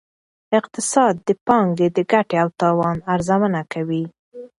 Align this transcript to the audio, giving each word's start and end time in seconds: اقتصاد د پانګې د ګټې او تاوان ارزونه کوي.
اقتصاد 0.59 1.13
د 1.27 1.29
پانګې 1.47 1.87
د 1.95 1.99
ګټې 2.11 2.35
او 2.43 2.49
تاوان 2.59 2.97
ارزونه 3.13 3.61
کوي. 3.73 4.03